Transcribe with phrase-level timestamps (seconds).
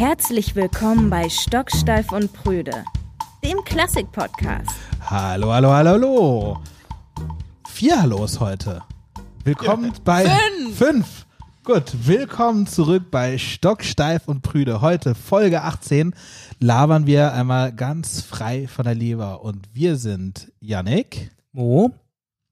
[0.00, 2.86] Herzlich willkommen bei Stocksteif und Prüde,
[3.44, 4.70] dem Klassik-Podcast.
[5.02, 6.60] Hallo, hallo, hallo, hallo.
[7.68, 8.80] Vier Hallos heute.
[9.44, 10.78] Willkommen bei Fünf.
[10.78, 11.26] fünf.
[11.64, 14.80] Gut, willkommen zurück bei Stocksteif und Prüde.
[14.80, 16.14] Heute Folge 18
[16.60, 21.30] labern wir einmal ganz frei von der Leber und wir sind Yannick.
[21.52, 21.90] Mo?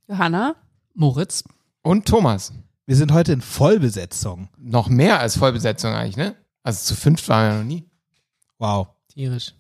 [0.07, 0.55] Johanna?
[0.93, 1.45] Moritz?
[1.81, 2.53] Und Thomas.
[2.85, 4.51] Wir sind heute in Vollbesetzung.
[4.59, 6.37] Noch mehr als Vollbesetzung eigentlich, ne?
[6.69, 7.85] Also zu fünft waren wir noch nie.
[8.59, 8.89] Wow.
[9.09, 9.55] Tierisch.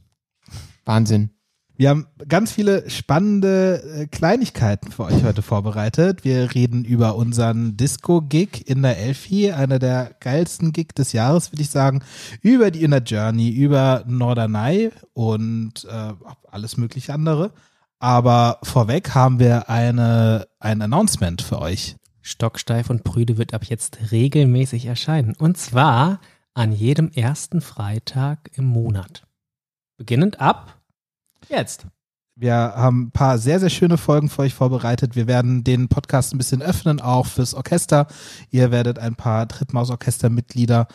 [0.85, 1.31] Wahnsinn.
[1.75, 6.23] Wir haben ganz viele spannende äh, Kleinigkeiten für euch heute vorbereitet.
[6.25, 11.63] Wir reden über unseren Disco-Gig in der Elfi, einer der geilsten Gig des Jahres, würde
[11.63, 12.03] ich sagen.
[12.43, 16.13] Über die Inner Journey, über Norderney und äh,
[16.51, 17.53] alles mögliche andere.
[18.01, 21.97] Aber vorweg haben wir eine, ein Announcement für euch.
[22.21, 25.35] Stocksteif und Prüde wird ab jetzt regelmäßig erscheinen.
[25.39, 26.21] Und zwar
[26.59, 29.23] an jedem ersten Freitag im Monat.
[29.97, 30.81] Beginnend ab
[31.49, 31.87] jetzt.
[32.35, 35.15] Wir haben ein paar sehr, sehr schöne Folgen für euch vorbereitet.
[35.15, 38.09] Wir werden den Podcast ein bisschen öffnen, auch fürs Orchester.
[38.51, 40.89] Ihr werdet ein paar Trittmaus-Orchester-Mitglieder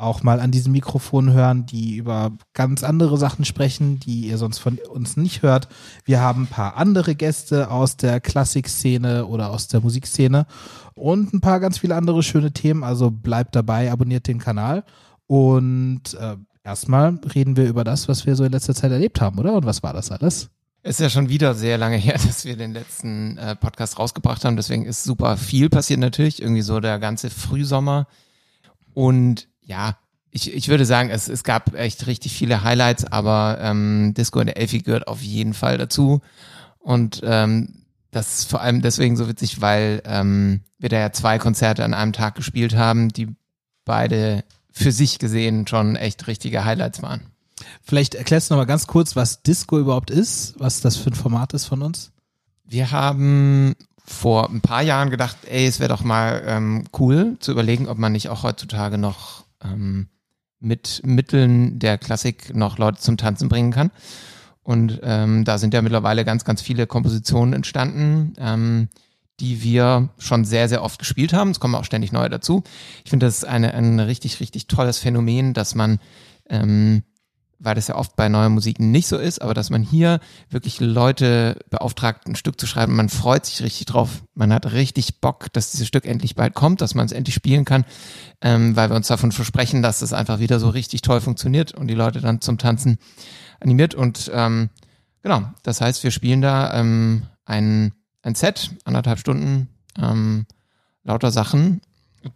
[0.00, 4.58] auch mal an diesem Mikrofon hören, die über ganz andere Sachen sprechen, die ihr sonst
[4.58, 5.68] von uns nicht hört.
[6.04, 10.46] Wir haben ein paar andere Gäste aus der Klassikszene oder aus der Musikszene
[11.00, 12.84] und ein paar ganz viele andere schöne Themen.
[12.84, 14.84] Also bleibt dabei, abonniert den Kanal
[15.26, 19.38] und äh, erstmal reden wir über das, was wir so in letzter Zeit erlebt haben,
[19.38, 19.54] oder?
[19.54, 20.50] Und was war das alles?
[20.82, 24.56] Ist ja schon wieder sehr lange her, dass wir den letzten äh, Podcast rausgebracht haben.
[24.56, 26.42] Deswegen ist super viel passiert natürlich.
[26.42, 28.06] Irgendwie so der ganze Frühsommer.
[28.94, 29.96] Und ja,
[30.30, 34.46] ich, ich würde sagen, es, es gab echt richtig viele Highlights, aber ähm, Disco in
[34.46, 36.20] der Elfi gehört auf jeden Fall dazu.
[36.78, 37.79] Und ähm,
[38.10, 41.94] das ist vor allem deswegen so witzig, weil ähm, wir da ja zwei Konzerte an
[41.94, 43.28] einem Tag gespielt haben, die
[43.84, 47.22] beide für sich gesehen schon echt richtige Highlights waren.
[47.82, 51.14] Vielleicht erklärst du noch mal ganz kurz, was Disco überhaupt ist, was das für ein
[51.14, 52.12] Format ist von uns.
[52.64, 57.52] Wir haben vor ein paar Jahren gedacht, ey, es wäre doch mal ähm, cool zu
[57.52, 60.08] überlegen, ob man nicht auch heutzutage noch ähm,
[60.58, 63.90] mit Mitteln der Klassik noch Leute zum Tanzen bringen kann.
[64.70, 68.88] Und ähm, da sind ja mittlerweile ganz, ganz viele Kompositionen entstanden, ähm,
[69.40, 71.50] die wir schon sehr, sehr oft gespielt haben.
[71.50, 72.62] Es kommen auch ständig neue dazu.
[73.02, 75.98] Ich finde, das ist eine, ein richtig, richtig tolles Phänomen, dass man
[76.48, 77.02] ähm,
[77.58, 80.80] weil das ja oft bei neuer Musik nicht so ist, aber dass man hier wirklich
[80.80, 82.96] Leute beauftragt, ein Stück zu schreiben.
[82.96, 84.22] Man freut sich richtig drauf.
[84.34, 87.66] Man hat richtig Bock, dass dieses Stück endlich bald kommt, dass man es endlich spielen
[87.66, 87.84] kann,
[88.40, 91.88] ähm, weil wir uns davon versprechen, dass es einfach wieder so richtig toll funktioniert und
[91.88, 92.98] die Leute dann zum Tanzen
[93.60, 93.94] animiert.
[93.94, 94.70] Und ähm,
[95.22, 100.46] genau, das heißt, wir spielen da ähm, ein, ein Set, anderthalb Stunden, ähm,
[101.04, 101.80] lauter Sachen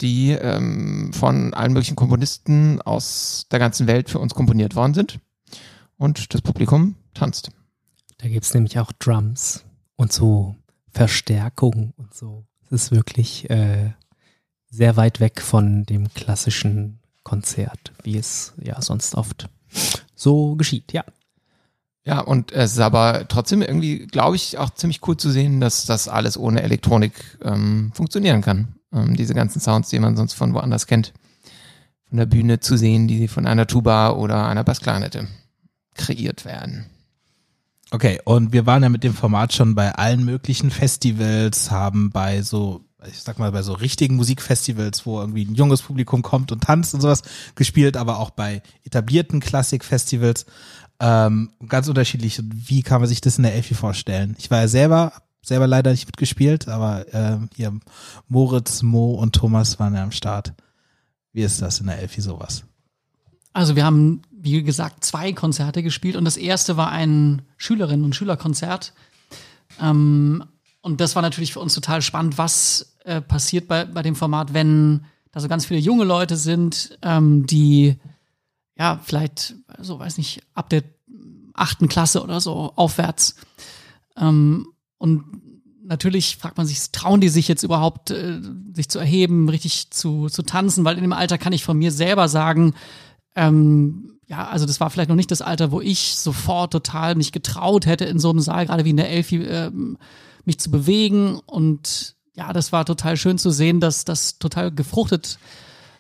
[0.01, 5.21] die ähm, von allen möglichen Komponisten aus der ganzen Welt für uns komponiert worden sind.
[5.97, 7.51] Und das Publikum tanzt.
[8.19, 9.65] Da gibt es nämlich auch Drums
[9.97, 10.57] und so
[10.91, 12.47] Verstärkung und so.
[12.65, 13.93] Es ist wirklich äh,
[14.71, 19.49] sehr weit weg von dem klassischen Konzert, wie es ja sonst oft
[20.15, 21.05] so geschieht, ja.
[22.07, 25.87] Ja, und es ist aber trotzdem irgendwie, glaube ich, auch ziemlich cool zu sehen, dass
[25.87, 30.55] das alles ohne Elektronik ähm, funktionieren kann ähm, diese ganzen Sounds, die man sonst von
[30.55, 31.13] woanders kennt,
[32.09, 35.27] von der Bühne zu sehen, die von einer Tuba oder einer Bassklarinette
[35.95, 36.87] kreiert werden.
[37.91, 42.43] Okay, und wir waren ja mit dem Format schon bei allen möglichen Festivals, haben bei
[42.43, 46.63] so, ich sag mal, bei so richtigen Musikfestivals, wo irgendwie ein junges Publikum kommt und
[46.63, 47.23] tanzt und sowas
[47.55, 50.47] gespielt, aber auch bei etablierten Klassikfestivals.
[51.01, 52.41] Ähm, ganz unterschiedlich.
[52.43, 54.37] Wie kann man sich das in der Elfi vorstellen?
[54.39, 57.79] Ich war ja selber, selber leider nicht mitgespielt, aber äh, hier
[58.29, 60.55] Moritz, Mo und Thomas waren ja am Start.
[61.33, 62.65] Wie ist das in der Elfi sowas?
[63.53, 68.15] Also wir haben, wie gesagt, zwei Konzerte gespielt und das erste war ein Schülerinnen- und
[68.15, 68.93] Schülerkonzert.
[69.81, 70.45] Ähm,
[70.81, 74.53] und das war natürlich für uns total spannend, was äh, passiert bei, bei dem Format,
[74.53, 77.97] wenn da so ganz viele junge Leute sind, ähm, die
[78.77, 80.83] ja vielleicht, so weiß nicht, ab der
[81.55, 83.37] achten Klasse oder so aufwärts
[84.17, 84.69] ähm,
[84.99, 85.25] und
[85.85, 88.41] natürlich fragt man sich, trauen die sich jetzt überhaupt, äh,
[88.75, 90.85] sich zu erheben, richtig zu, zu tanzen?
[90.85, 92.75] Weil in dem Alter kann ich von mir selber sagen,
[93.37, 97.33] ähm, ja, also das war vielleicht noch nicht das Alter, wo ich sofort total mich
[97.33, 99.99] getraut hätte, in so einem Saal, gerade wie in der Elfi, ähm,
[100.45, 101.39] mich zu bewegen.
[101.45, 105.39] Und ja, das war total schön zu sehen, dass das total gefruchtet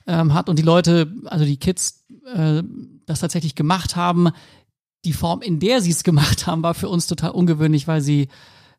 [0.06, 2.04] ähm, hat und die Leute, also die Kids,
[2.34, 2.62] äh,
[3.06, 4.30] das tatsächlich gemacht haben.
[5.04, 8.28] Die Form, in der sie es gemacht haben, war für uns total ungewöhnlich, weil sie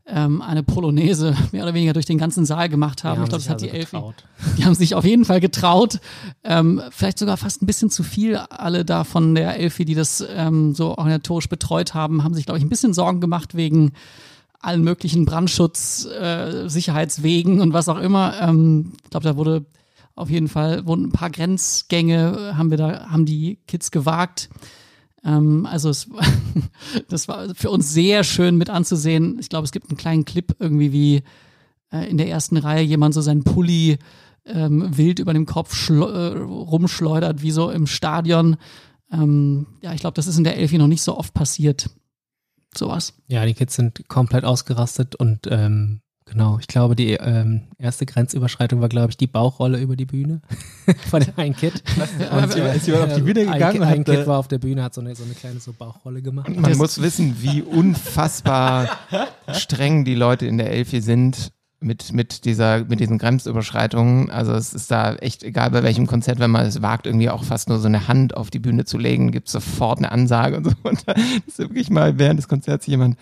[0.07, 3.21] ähm, eine Polonaise mehr oder weniger durch den ganzen Saal gemacht haben.
[3.21, 3.95] Die ich glaube, das hat die also Elfi.
[3.95, 4.15] getraut.
[4.57, 5.99] Die haben sich auf jeden Fall getraut.
[6.43, 8.35] Ähm, vielleicht sogar fast ein bisschen zu viel.
[8.35, 12.59] Alle da von der Elfi, die das ähm, so organisatorisch betreut haben, haben sich, glaube
[12.59, 13.93] ich, ein bisschen Sorgen gemacht wegen
[14.65, 18.39] allen möglichen Brandschutz, äh, Sicherheitswegen und was auch immer.
[18.41, 19.65] Ähm, ich glaube, da wurde
[20.15, 24.49] auf jeden Fall wurden ein paar Grenzgänge äh, haben wir da haben die Kids gewagt.
[25.23, 26.09] Ähm, also es,
[27.09, 29.37] das war für uns sehr schön mit anzusehen.
[29.39, 31.23] Ich glaube, es gibt einen kleinen Clip irgendwie wie
[31.91, 33.97] äh, in der ersten Reihe jemand so seinen Pulli
[34.45, 38.57] ähm, wild über dem Kopf äh, rumschleudert, wie so im Stadion.
[39.11, 41.89] Ähm, ja, ich glaube, das ist in der Elfi noch nicht so oft passiert.
[42.77, 43.13] Sowas.
[43.27, 48.81] Ja, die Kids sind komplett ausgerastet und ähm, genau, ich glaube, die ähm, erste Grenzüberschreitung
[48.81, 50.41] war, glaube ich, die Bauchrolle über die Bühne
[51.09, 51.83] von dem einen Kid.
[52.31, 54.39] Und sie- ist jemand auf die Bühne ein, gegangen und ein hat, äh, Kid war
[54.39, 56.47] auf der Bühne, hat so eine, so eine kleine so Bauchrolle gemacht.
[56.49, 58.89] Und man muss wissen, wie unfassbar
[59.53, 61.51] streng die Leute in der Elfi sind
[61.85, 64.29] mit, mit dieser, mit diesen Grenzüberschreitungen.
[64.31, 67.43] Also es ist da echt egal bei welchem Konzert, wenn man es wagt, irgendwie auch
[67.43, 70.57] fast nur so eine Hand auf die Bühne zu legen, gibt es sofort eine Ansage
[70.57, 70.71] und so.
[70.83, 71.13] Und da
[71.45, 73.17] ist wirklich mal während des Konzerts jemand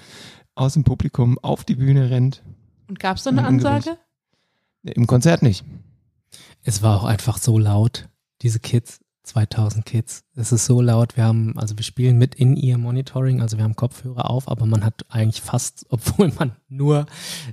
[0.56, 2.42] aus dem Publikum auf die Bühne rennt.
[2.88, 3.45] Und gab es da eine.
[3.45, 3.98] Ansage?
[4.83, 5.65] Im Konzert nicht.
[6.63, 8.07] Es war auch einfach so laut,
[8.42, 10.24] diese Kids, 2000 Kids.
[10.36, 13.64] Es ist so laut, wir haben, also wir spielen mit in ihr Monitoring, also wir
[13.64, 17.06] haben Kopfhörer auf, aber man hat eigentlich fast, obwohl man nur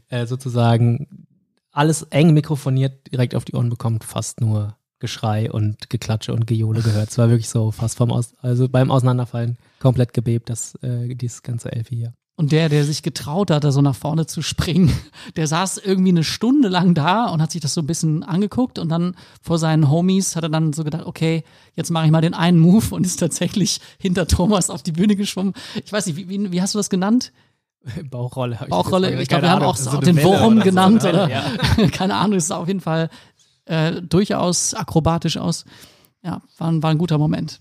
[0.08, 1.26] äh, sozusagen
[1.72, 6.82] alles eng mikrofoniert direkt auf die Ohren bekommt, fast nur Geschrei und Geklatsche und Gejohle
[6.82, 7.11] gehört.
[7.11, 11.43] Es war wirklich so fast vom Aus, also beim Auseinanderfallen komplett gebebt, das, äh, dieses
[11.43, 12.14] ganze Elfi hier.
[12.40, 14.90] Und der, der sich getraut hat, da so nach vorne zu springen,
[15.37, 18.78] der saß irgendwie eine Stunde lang da und hat sich das so ein bisschen angeguckt
[18.78, 21.44] und dann vor seinen Homies hat er dann so gedacht, okay,
[21.75, 25.16] jetzt mache ich mal den einen Move und ist tatsächlich hinter Thomas auf die Bühne
[25.16, 25.52] geschwommen.
[25.84, 27.31] Ich weiß nicht, wie, wie, wie hast du das genannt?
[28.10, 28.58] Bauchrolle.
[28.62, 31.28] ich Bauchrolle, ich glaube, wir haben auch so den Wurm so, genannt eine oder
[31.76, 33.10] Welle, keine Ahnung, es sah auf jeden Fall
[33.66, 35.66] äh, durchaus akrobatisch aus.
[36.22, 37.60] Ja, war, war ein guter Moment.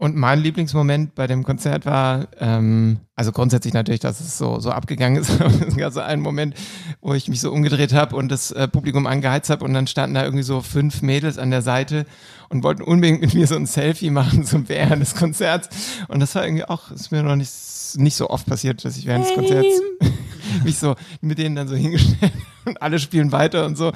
[0.00, 4.70] Und mein Lieblingsmoment bei dem Konzert war, ähm, also grundsätzlich natürlich, dass es so, so
[4.70, 5.30] abgegangen ist.
[5.40, 6.54] aber es gab so einen Moment,
[7.00, 10.14] wo ich mich so umgedreht habe und das äh, Publikum angeheizt habe und dann standen
[10.14, 12.06] da irgendwie so fünf Mädels an der Seite
[12.48, 15.68] und wollten unbedingt mit mir so ein Selfie machen zum während des Konzerts.
[16.06, 17.52] Und das war irgendwie auch, ist mir noch nicht,
[17.96, 19.82] nicht so oft passiert, dass ich während des Konzerts
[20.64, 22.32] mich so mit denen dann so hingestellt
[22.64, 23.90] und alle spielen weiter und so.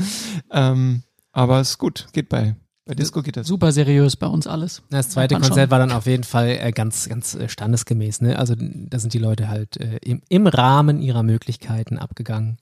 [0.51, 3.47] Ähm, aber es ist gut, geht bei, bei Disco geht das.
[3.47, 4.83] Super seriös bei uns alles.
[4.91, 5.71] Das zweite Konzert schon.
[5.71, 8.23] war dann auf jeden Fall äh, ganz, ganz äh, standesgemäß.
[8.23, 8.39] Ne?
[8.39, 12.59] Also da sind die Leute halt äh, im, im Rahmen ihrer Möglichkeiten abgegangen.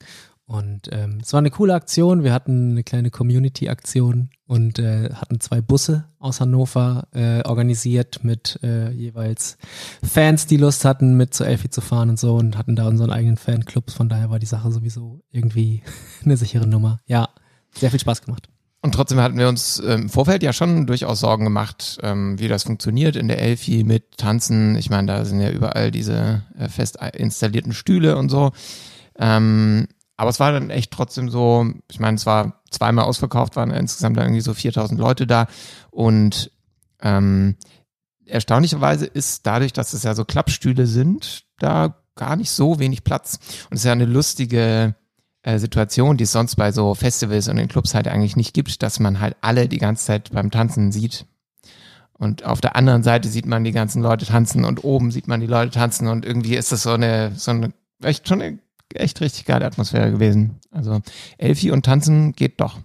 [0.51, 2.25] Und ähm, es war eine coole Aktion.
[2.25, 8.59] Wir hatten eine kleine Community-Aktion und äh, hatten zwei Busse aus Hannover äh, organisiert mit
[8.65, 9.59] äh, jeweils
[10.03, 13.13] Fans, die Lust hatten, mit zu Elfi zu fahren und so und hatten da unseren
[13.13, 13.95] eigenen Fanclubs.
[13.95, 15.83] Von daher war die Sache sowieso irgendwie
[16.25, 16.99] eine sichere Nummer.
[17.07, 17.29] Ja,
[17.73, 18.50] sehr viel Spaß gemacht.
[18.83, 22.49] Und trotzdem hatten wir uns ähm, im Vorfeld ja schon durchaus Sorgen gemacht, ähm, wie
[22.49, 24.75] das funktioniert in der Elfi mit Tanzen.
[24.77, 28.53] Ich meine, da sind ja überall diese äh, fest installierten Stühle und so.
[29.19, 29.87] Ähm,
[30.17, 34.17] aber es war dann echt trotzdem so, ich meine, es war zweimal ausverkauft, waren insgesamt
[34.17, 35.47] irgendwie so 4000 Leute da.
[35.91, 36.51] Und
[37.03, 37.57] ähm,
[38.25, 43.39] erstaunlicherweise ist dadurch, dass es ja so Klappstühle sind, da gar nicht so wenig Platz.
[43.71, 44.95] Und es ist ja eine lustige
[45.43, 48.83] äh, Situation, die es sonst bei so Festivals und in Clubs halt eigentlich nicht gibt,
[48.83, 51.27] dass man halt alle die ganze Zeit beim Tanzen sieht.
[52.13, 55.41] Und auf der anderen Seite sieht man die ganzen Leute tanzen und oben sieht man
[55.41, 57.73] die Leute tanzen und irgendwie ist das so eine, so eine,
[58.03, 58.59] echt schon eine
[58.95, 60.59] echt richtig geile Atmosphäre gewesen.
[60.71, 61.01] Also
[61.39, 62.79] Elfi und Tanzen geht doch.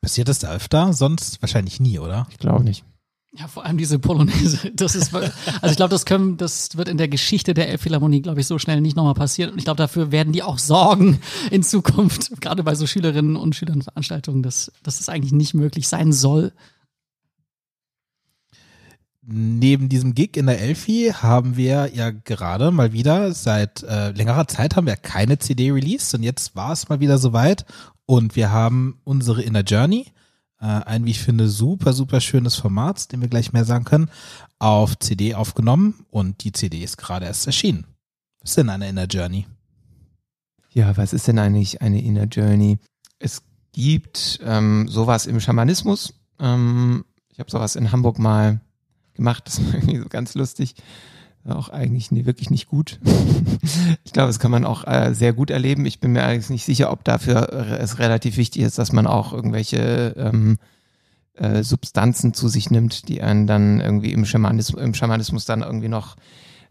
[0.00, 0.92] Passiert das da öfter?
[0.92, 2.26] Sonst wahrscheinlich nie, oder?
[2.30, 2.84] Ich glaube nicht.
[3.38, 4.58] Ja, vor allem diese Polonaise.
[4.74, 5.32] Das ist, also
[5.70, 8.80] ich glaube, das können, das wird in der Geschichte der Elbphilharmonie, glaube ich, so schnell
[8.80, 9.52] nicht nochmal passieren.
[9.52, 13.54] Und ich glaube, dafür werden die auch sorgen in Zukunft, gerade bei so Schülerinnen und
[13.54, 16.52] Schülern Veranstaltungen, dass, dass das eigentlich nicht möglich sein soll.
[19.28, 24.46] Neben diesem Gig in der Elfi haben wir ja gerade mal wieder seit äh, längerer
[24.46, 27.66] Zeit haben wir keine CD released und jetzt war es mal wieder soweit
[28.06, 30.06] und wir haben unsere Inner Journey,
[30.66, 34.10] ein wie ich finde super super schönes Format, dem wir gleich mehr sagen können,
[34.58, 37.86] auf CD aufgenommen und die CD ist gerade erst erschienen.
[38.40, 39.46] Was ist denn eine Inner Journey?
[40.70, 42.78] Ja, was ist denn eigentlich eine Inner Journey?
[43.18, 43.42] Es
[43.72, 46.14] gibt ähm, sowas im Schamanismus.
[46.38, 48.60] Ähm, ich habe sowas in Hamburg mal
[49.14, 50.74] gemacht, das war irgendwie so ganz lustig.
[51.48, 52.98] Auch eigentlich nie, wirklich nicht gut.
[54.04, 55.86] ich glaube, das kann man auch äh, sehr gut erleben.
[55.86, 59.32] Ich bin mir allerdings nicht sicher, ob dafür es relativ wichtig ist, dass man auch
[59.32, 60.58] irgendwelche ähm,
[61.34, 65.88] äh, Substanzen zu sich nimmt, die einen dann irgendwie im Schamanismus, im Schamanismus dann irgendwie
[65.88, 66.16] noch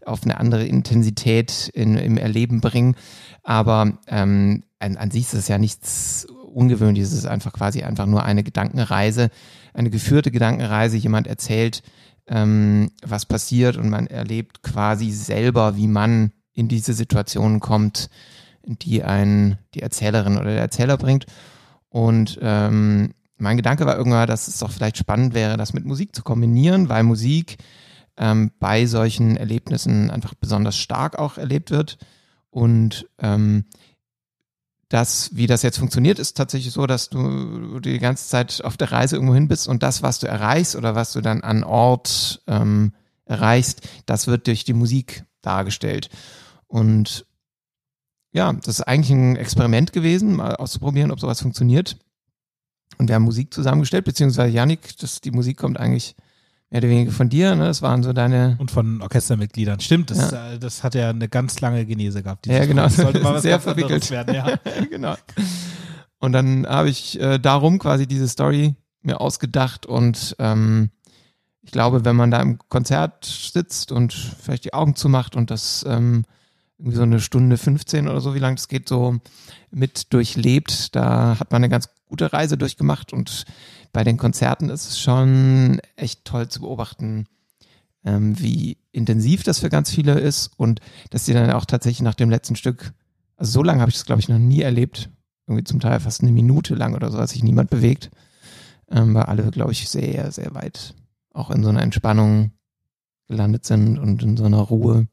[0.06, 2.96] auf eine andere Intensität in, im Erleben bringen.
[3.44, 8.06] Aber ähm, an, an sich ist es ja nichts Ungewöhnliches, es ist einfach quasi einfach
[8.06, 9.30] nur eine Gedankenreise,
[9.74, 10.98] eine geführte Gedankenreise.
[10.98, 11.82] Jemand erzählt,
[12.28, 18.10] ähm, was passiert und man erlebt quasi selber, wie man in diese Situation kommt,
[18.66, 21.26] die ein, die Erzählerin oder der Erzähler bringt.
[21.90, 26.16] Und ähm, mein Gedanke war irgendwann, dass es doch vielleicht spannend wäre, das mit Musik
[26.16, 27.58] zu kombinieren, weil Musik
[28.18, 31.98] ähm, bei solchen Erlebnissen einfach besonders stark auch erlebt wird.
[32.50, 33.66] Und ähm,
[34.96, 38.94] das, wie das jetzt funktioniert, ist tatsächlich so, dass du die ganze Zeit auf der
[38.94, 42.42] Reise irgendwo hin bist und das, was du erreichst oder was du dann an Ort
[42.48, 42.94] ähm,
[43.26, 46.10] erreichst, das wird durch die Musik dargestellt.
[46.68, 47.26] Und
[48.32, 51.98] ja, das ist eigentlich ein Experiment gewesen, mal auszuprobieren, ob sowas funktioniert.
[52.98, 56.16] Und wir haben Musik zusammengestellt, beziehungsweise Janik, das, die Musik kommt eigentlich
[56.70, 57.66] mehr oder weniger von dir, ne?
[57.66, 58.58] Das waren so deine.
[58.60, 59.80] Und von Orchestermitgliedern.
[59.80, 60.54] Stimmt, das, ja.
[60.54, 62.48] Äh, das hat ja eine ganz lange Genese gehabt.
[62.48, 62.84] Ja, genau.
[62.84, 64.10] Das sollte mal was Sehr verwickelt.
[64.12, 64.60] werden, ja.
[64.90, 65.16] genau.
[66.20, 70.90] Und dann habe ich äh, darum quasi diese Story mir ausgedacht und ähm,
[71.62, 75.84] ich glaube, wenn man da im Konzert sitzt und vielleicht die Augen zumacht und das
[75.88, 76.24] ähm,
[76.78, 79.18] irgendwie so eine Stunde 15 oder so, wie lange das geht, so
[79.72, 83.44] mit durchlebt, da hat man eine ganz gute Reise durchgemacht und
[83.92, 87.26] bei den Konzerten ist es schon echt toll zu beobachten,
[88.06, 90.80] ähm, wie intensiv das für ganz viele ist und
[91.10, 92.94] dass sie dann auch tatsächlich nach dem letzten Stück,
[93.36, 95.10] also so lange habe ich das glaube ich noch nie erlebt,
[95.46, 98.12] irgendwie zum Teil fast eine Minute lang oder so, dass sich niemand bewegt,
[98.90, 100.94] ähm, weil alle glaube ich sehr, sehr weit
[101.34, 102.52] auch in so einer Entspannung
[103.28, 105.08] gelandet sind und in so einer Ruhe.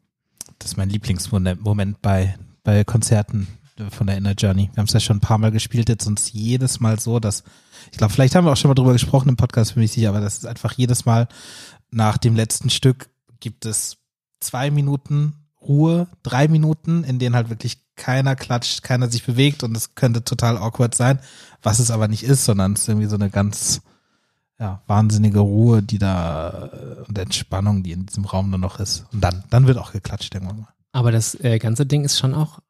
[0.61, 3.49] Das ist mein Lieblingsmoment bei, bei Konzerten
[3.91, 4.71] von der Inner Journey.
[4.73, 7.43] Wir haben es ja schon ein paar Mal gespielt, jetzt uns jedes Mal so, dass,
[7.91, 10.11] ich glaube, vielleicht haben wir auch schon mal drüber gesprochen im Podcast, bin ich sicher,
[10.11, 11.29] aber das ist einfach jedes Mal
[11.91, 13.11] nach dem letzten Stück
[13.41, 13.99] gibt es
[14.41, 19.76] zwei Minuten Ruhe, drei Minuten, in denen halt wirklich keiner klatscht, keiner sich bewegt und
[19.76, 21.21] es könnte total awkward sein,
[21.62, 23.83] was es aber nicht ist, sondern es ist irgendwie so eine ganz
[24.59, 29.07] ja, wahnsinnige Ruhe, die da äh, und Entspannung, die in diesem Raum nur noch ist.
[29.12, 30.69] Und dann, dann wird auch geklatscht irgendwann mal.
[30.93, 32.61] Aber das äh, ganze Ding ist schon auch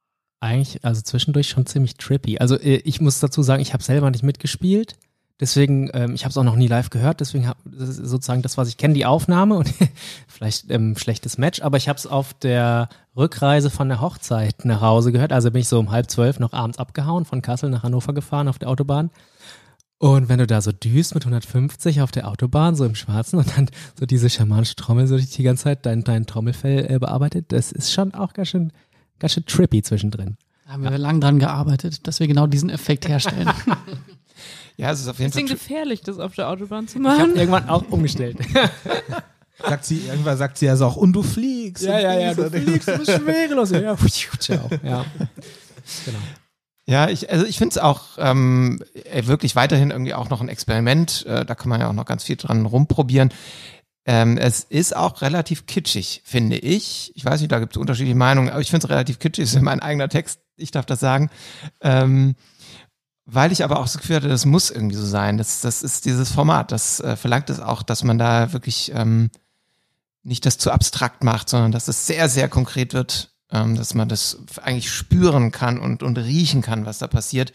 [0.42, 2.38] eigentlich, also zwischendurch schon ziemlich trippy.
[2.38, 4.96] Also äh, ich muss dazu sagen, ich habe selber nicht mitgespielt.
[5.40, 8.68] Deswegen, ähm, ich habe es auch noch nie live gehört, deswegen habe sozusagen das, was
[8.68, 9.72] ich kenne, die Aufnahme und
[10.28, 14.82] vielleicht ähm, schlechtes Match, aber ich habe es auf der Rückreise von der Hochzeit nach
[14.82, 15.32] Hause gehört.
[15.32, 18.46] Also bin ich so um halb zwölf noch abends abgehauen, von Kassel nach Hannover gefahren
[18.46, 19.10] auf der Autobahn
[20.02, 23.56] und wenn du da so düst mit 150 auf der Autobahn, so im Schwarzen und
[23.56, 27.70] dann so diese schamanische Trommel so die ganze Zeit dein, dein Trommelfell äh, bearbeitet, das
[27.70, 28.72] ist schon auch ganz schön,
[29.22, 30.36] ganz schön trippy zwischendrin.
[30.66, 30.96] Da haben wir ja.
[30.96, 33.50] lang dran gearbeitet, dass wir genau diesen Effekt herstellen.
[34.76, 35.42] ja, es ist auf jeden Fall.
[35.42, 37.14] Ist gefährlich, das auf der Autobahn zu machen.
[37.16, 38.36] Ich habe irgendwann auch umgestellt.
[39.62, 41.84] sagt sie, irgendwann sagt sie ja so auch, und du fliegst.
[41.84, 43.70] Ja, ja, ja, du fliegst, du bist schwerelos.
[43.70, 43.96] Ja, ja.
[44.82, 45.04] ja.
[46.04, 46.18] Genau.
[46.84, 48.80] Ja, ich, also ich finde es auch ähm,
[49.12, 51.24] wirklich weiterhin irgendwie auch noch ein Experiment.
[51.26, 53.32] Äh, da kann man ja auch noch ganz viel dran rumprobieren.
[54.04, 57.12] Ähm, es ist auch relativ kitschig, finde ich.
[57.14, 59.44] Ich weiß nicht, da gibt es unterschiedliche Meinungen, aber ich finde es relativ kitschig.
[59.44, 61.30] Das ist mein eigener Text, ich darf das sagen.
[61.80, 62.34] Ähm,
[63.24, 65.38] weil ich aber auch das Gefühl hatte, das muss irgendwie so sein.
[65.38, 66.72] Das, das ist dieses Format.
[66.72, 69.30] Das äh, verlangt es auch, dass man da wirklich ähm,
[70.24, 74.08] nicht das zu abstrakt macht, sondern dass es sehr, sehr konkret wird ähm, dass man
[74.08, 77.52] das eigentlich spüren kann und, und riechen kann, was da passiert.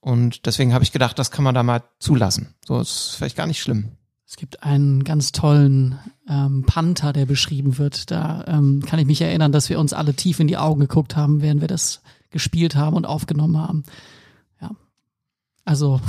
[0.00, 2.54] Und deswegen habe ich gedacht, das kann man da mal zulassen.
[2.66, 3.92] So ist vielleicht gar nicht schlimm.
[4.34, 5.96] Es gibt einen ganz tollen
[6.28, 8.10] ähm, Panther, der beschrieben wird.
[8.10, 11.14] Da ähm, kann ich mich erinnern, dass wir uns alle tief in die Augen geguckt
[11.14, 13.84] haben, während wir das gespielt haben und aufgenommen haben.
[15.64, 16.00] Also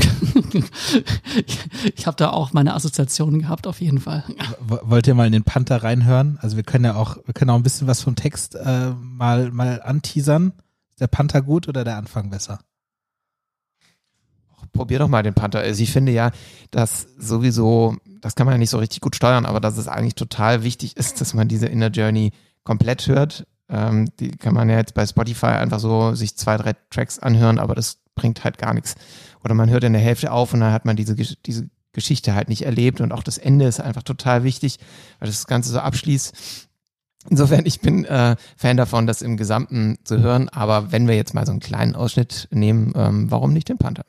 [1.96, 4.24] ich habe da auch meine Assoziationen gehabt, auf jeden Fall.
[4.60, 6.40] Wollt ihr mal in den Panther reinhören?
[6.42, 9.52] Also wir können ja auch, wir können auch ein bisschen was vom Text äh, mal,
[9.52, 10.52] mal anteasern.
[10.90, 12.60] Ist der Panther gut oder der Anfang besser?
[14.76, 15.60] Probier doch mal den Panther.
[15.60, 16.32] Also ich finde ja,
[16.72, 20.16] dass sowieso, das kann man ja nicht so richtig gut steuern, aber dass es eigentlich
[20.16, 22.32] total wichtig ist, dass man diese Inner Journey
[22.64, 23.46] komplett hört.
[23.70, 27.60] Ähm, die kann man ja jetzt bei Spotify einfach so sich zwei, drei Tracks anhören,
[27.60, 28.96] aber das bringt halt gar nichts
[29.44, 32.50] oder man hört in der Hälfte auf und dann hat man diese, diese Geschichte halt
[32.50, 34.80] nicht erlebt und auch das Ende ist einfach total wichtig,
[35.20, 36.68] weil das Ganze so abschließt.
[37.30, 41.36] Insofern, ich bin äh, Fan davon, das im Gesamten zu hören, aber wenn wir jetzt
[41.36, 44.04] mal so einen kleinen Ausschnitt nehmen, ähm, warum nicht den Panther?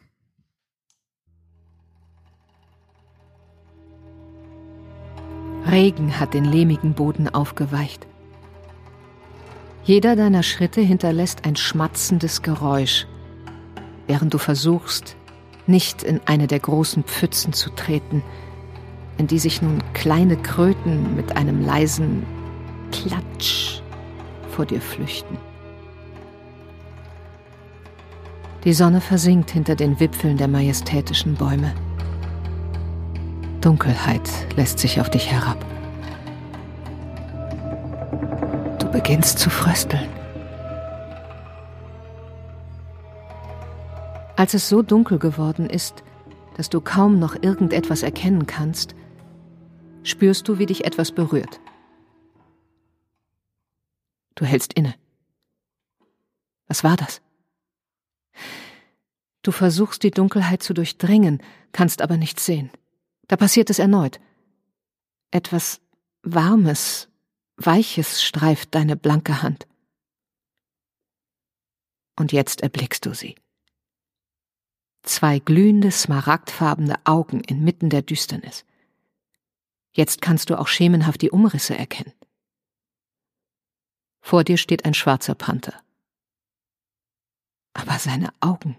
[5.70, 8.06] Regen hat den lehmigen Boden aufgeweicht.
[9.85, 13.06] Jeder deiner Schritte hinterlässt ein schmatzendes Geräusch,
[14.06, 15.16] während du versuchst,
[15.66, 18.23] nicht in eine der großen Pfützen zu treten,
[19.18, 22.25] in die sich nun kleine Kröten mit einem leisen
[22.92, 23.80] Klatsch
[24.50, 25.37] vor dir flüchten.
[28.64, 31.73] Die Sonne versinkt hinter den Wipfeln der majestätischen Bäume.
[33.66, 35.58] Dunkelheit lässt sich auf dich herab.
[38.78, 40.08] Du beginnst zu frösteln.
[44.37, 46.04] Als es so dunkel geworden ist,
[46.56, 48.94] dass du kaum noch irgendetwas erkennen kannst,
[50.04, 51.58] spürst du, wie dich etwas berührt.
[54.37, 54.94] Du hältst inne.
[56.68, 57.20] Was war das?
[59.42, 61.42] Du versuchst die Dunkelheit zu durchdringen,
[61.73, 62.70] kannst aber nichts sehen.
[63.28, 64.21] Da passiert es erneut.
[65.30, 65.80] Etwas
[66.23, 67.09] Warmes,
[67.56, 69.66] Weiches streift deine blanke Hand.
[72.16, 73.37] Und jetzt erblickst du sie.
[75.02, 78.64] Zwei glühende, smaragdfarbene Augen inmitten der Düsternis.
[79.92, 82.12] Jetzt kannst du auch schemenhaft die Umrisse erkennen.
[84.21, 85.80] Vor dir steht ein schwarzer Panther.
[87.75, 88.76] Aber seine Augen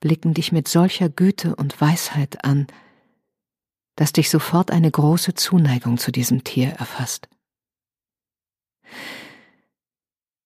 [0.00, 2.66] blicken dich mit solcher Güte und Weisheit an,
[3.96, 7.28] dass dich sofort eine große Zuneigung zu diesem Tier erfasst.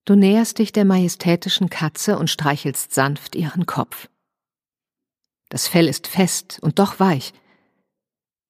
[0.04, 4.08] Du näherst dich der majestätischen Katze und streichelst sanft ihren Kopf.
[5.48, 7.32] Das Fell ist fest und doch weich.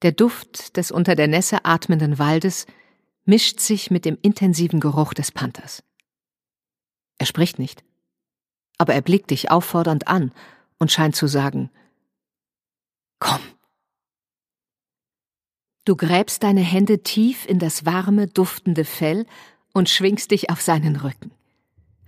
[0.02, 2.66] Der Duft des unter der Nässe atmenden Waldes
[3.24, 5.82] mischt sich mit dem intensiven Geruch des Panthers.
[7.18, 7.82] Er spricht nicht,
[8.78, 10.32] aber er blickt dich auffordernd an
[10.78, 11.70] und scheint zu sagen,
[13.18, 13.40] Komm.
[15.86, 19.24] Du gräbst deine Hände tief in das warme, duftende Fell
[19.72, 21.30] und schwingst dich auf seinen Rücken.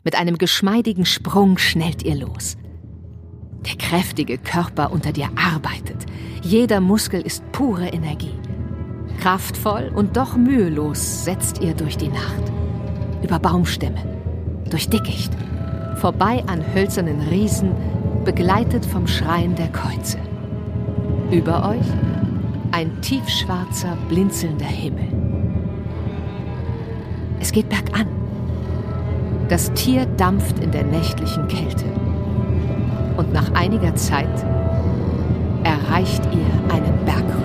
[0.03, 2.57] Mit einem geschmeidigen Sprung schnellt ihr los.
[3.65, 6.07] Der kräftige Körper unter dir arbeitet.
[6.43, 8.35] Jeder Muskel ist pure Energie.
[9.21, 12.53] Kraftvoll und doch mühelos setzt ihr durch die Nacht.
[13.23, 14.03] Über Baumstämme,
[14.69, 15.33] durch Dickicht,
[16.01, 17.71] vorbei an hölzernen Riesen,
[18.25, 20.19] begleitet vom Schreien der Käuze.
[21.31, 21.87] Über euch
[22.73, 25.09] ein tiefschwarzer, blinzelnder Himmel.
[27.41, 28.09] Es geht bergan.
[29.49, 31.87] Das Tier dampft in der nächtlichen Kälte.
[33.17, 34.45] Und nach einiger Zeit
[35.65, 37.39] erreicht ihr einen Bergrücken.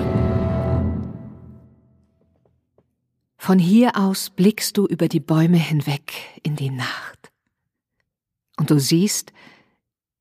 [3.37, 7.31] Von hier aus blickst du über die Bäume hinweg in die Nacht.
[8.57, 9.33] Und du siehst,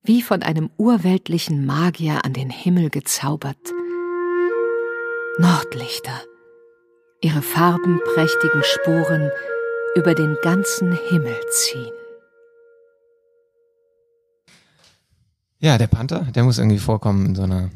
[0.02, 3.72] wie von einem urweltlichen Magier an den Himmel gezaubert,
[5.38, 6.20] Nordlichter,
[7.22, 9.30] ihre farbenprächtigen Spuren
[9.96, 11.92] über den ganzen Himmel ziehen.
[15.58, 17.70] Ja, der Panther, der muss irgendwie vorkommen in so einer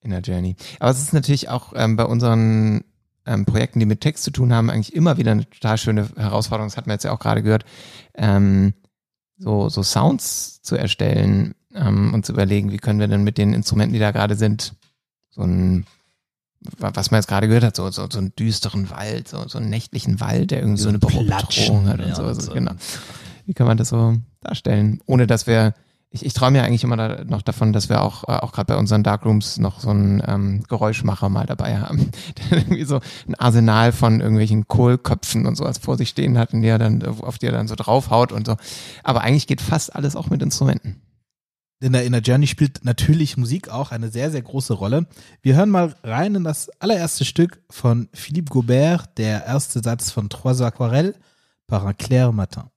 [0.00, 0.56] in der Journey.
[0.78, 2.82] Aber es ist natürlich auch ähm, bei unseren
[3.26, 6.68] ähm, Projekten, die mit Text zu tun haben, eigentlich immer wieder eine total schöne Herausforderung.
[6.68, 7.66] Das hatten wir jetzt ja auch gerade gehört.
[8.14, 8.72] Ähm,
[9.36, 13.52] so, so Sounds zu erstellen ähm, und zu überlegen, wie können wir denn mit den
[13.52, 14.74] Instrumenten, die da gerade sind,
[15.28, 15.84] so ein,
[16.78, 19.70] was man jetzt gerade gehört hat, so, so, so einen düsteren Wald, so, so einen
[19.70, 21.30] nächtlichen Wald, der irgendwie so, eine Bedrohung
[21.88, 22.72] hat und so, so, genau.
[23.46, 25.74] Wie kann man das so darstellen, ohne dass wir
[26.10, 28.72] ich, ich träume ja eigentlich immer da noch davon, dass wir auch, äh, auch gerade
[28.72, 32.10] bei unseren Darkrooms noch so einen ähm, Geräuschmacher mal dabei haben,
[32.50, 36.62] der irgendwie so ein Arsenal von irgendwelchen Kohlköpfen und sowas vor sich stehen hat und
[36.62, 38.56] der dann, auf die er dann so draufhaut und so.
[39.02, 41.00] Aber eigentlich geht fast alles auch mit Instrumenten.
[41.78, 45.06] In der Inner Journey spielt natürlich Musik auch eine sehr, sehr große Rolle.
[45.42, 50.30] Wir hören mal rein in das allererste Stück von Philippe Gaubert, der erste Satz von
[50.30, 51.16] Trois Aquarelles
[51.66, 52.70] par un clair matin.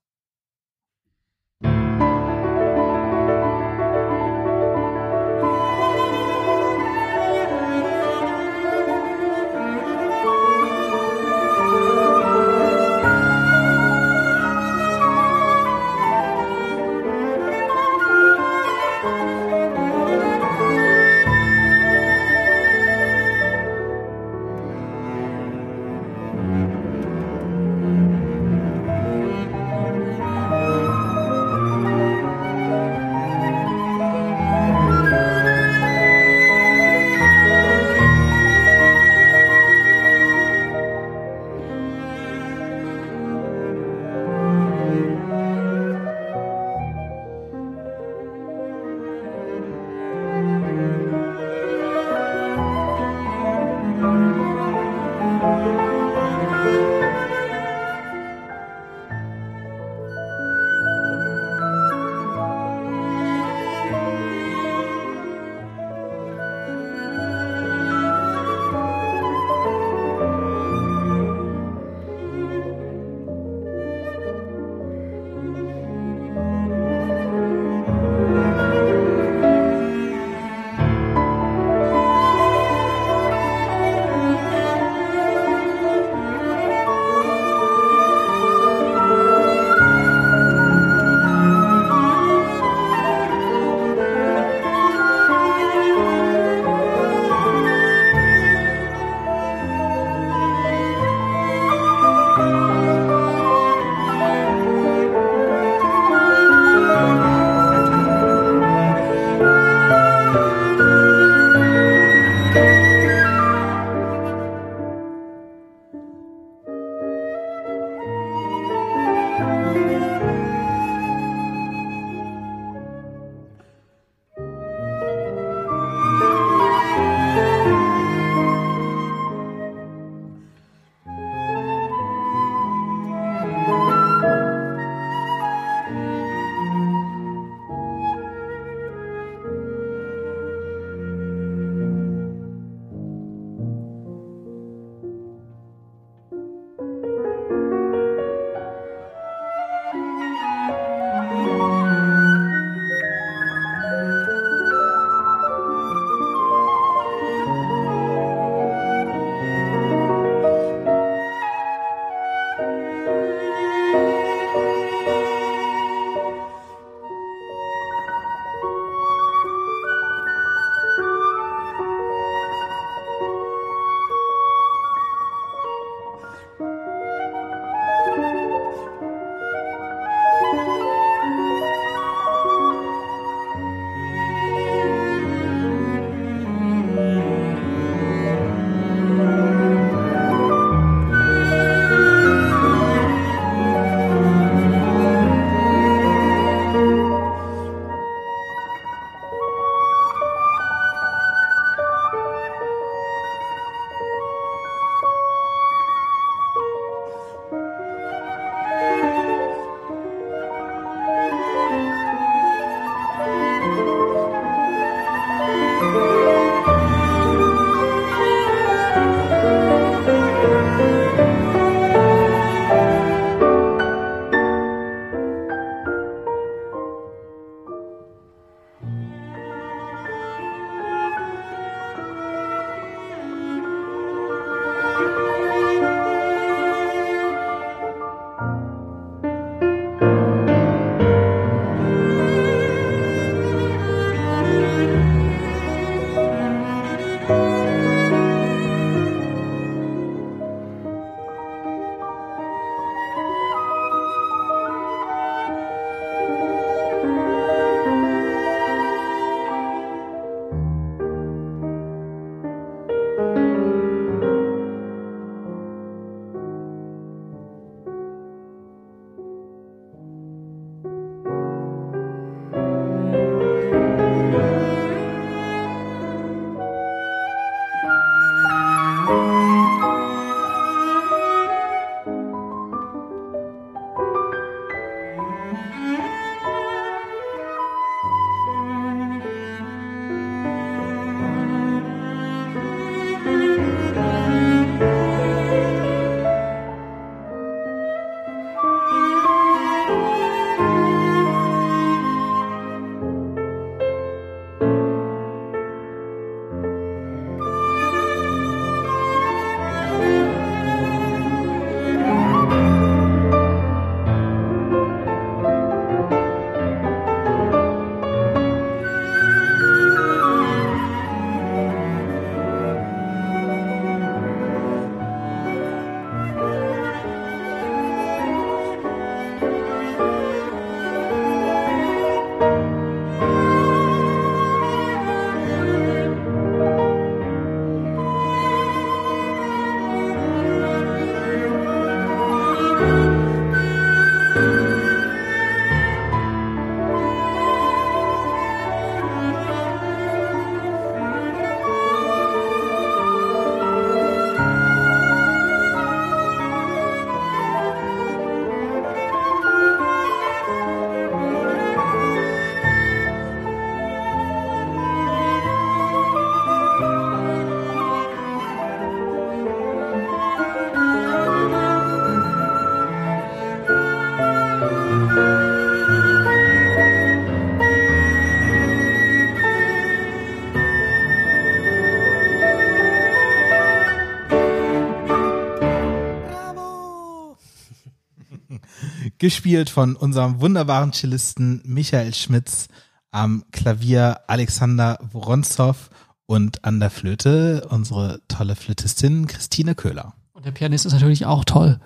[389.30, 392.68] Gespielt von unserem wunderbaren Cellisten Michael Schmitz,
[393.12, 395.92] am Klavier Alexander Woronzow
[396.26, 400.16] und an der Flöte unsere tolle Flötistin Christine Köhler.
[400.34, 401.80] Und der Pianist ist natürlich auch toll.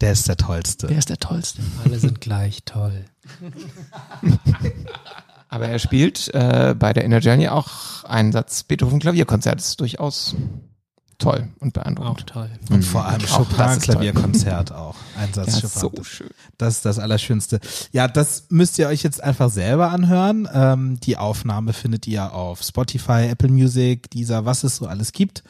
[0.00, 0.86] Der ist der tollste.
[0.86, 1.60] Der ist der tollste.
[1.84, 3.04] Alle sind gleich toll.
[5.50, 9.56] Aber er spielt äh, bei der Inner Journey auch einen Satz Beethoven Klavierkonzert.
[9.56, 10.34] Das ist durchaus
[11.20, 12.26] toll und Auch beeindruckend.
[12.26, 12.50] toll.
[12.70, 13.94] und vor allem Auch das Chopin ist toll.
[13.94, 14.96] Klavierkonzert auch.
[15.18, 15.98] Einsatz Ja, Chopin.
[15.98, 16.30] so schön.
[16.58, 17.60] Das ist das Allerschönste.
[17.92, 20.48] Ja, das müsst ihr euch jetzt einfach selber anhören.
[20.52, 25.44] Ähm, die Aufnahme findet ihr auf Spotify, Apple Music, dieser, was es so alles gibt.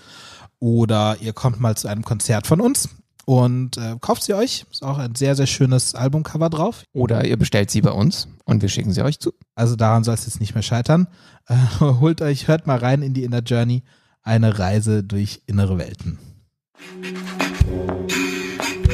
[0.58, 2.90] Oder ihr kommt mal zu einem Konzert von uns
[3.24, 4.66] und äh, kauft sie euch.
[4.70, 6.82] Ist auch ein sehr, sehr schönes Albumcover drauf.
[6.92, 9.32] Oder ihr bestellt sie bei uns und wir schicken sie euch zu.
[9.54, 11.06] Also daran soll es jetzt nicht mehr scheitern.
[11.46, 13.82] Äh, holt euch, hört mal rein in die Inner Journey.
[14.22, 16.18] Eine Reise durch innere Welten.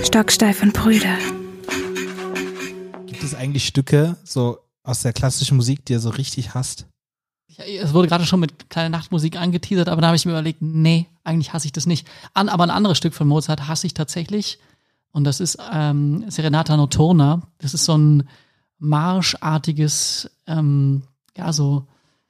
[0.04, 1.16] Stocksteif und Brüder.
[3.06, 6.86] Gibt es eigentlich Stücke so aus der klassischen Musik, die ihr so richtig hasst?
[7.48, 10.62] Ja, Es wurde gerade schon mit kleiner Nachtmusik angeteasert, aber da habe ich mir überlegt,
[10.62, 12.06] nee, eigentlich hasse ich das nicht.
[12.32, 14.60] An, aber ein anderes Stück von Mozart hasse ich tatsächlich.
[15.10, 17.42] Und das ist ähm, Serenata Notturna.
[17.58, 18.28] Das ist so ein
[18.78, 21.02] marschartiges, ähm,
[21.36, 21.86] ja, so